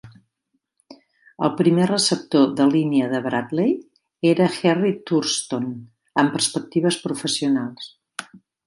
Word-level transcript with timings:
El 1.47 1.51
primer 1.59 1.85
receptor 1.91 2.47
de 2.61 2.67
línia 2.77 3.11
de 3.13 3.21
Brantley 3.27 3.77
era 4.33 4.51
Jerry 4.59 4.95
Thurston, 5.11 5.73
amb 6.25 6.39
perspectives 6.39 7.03
professionals. 7.09 7.97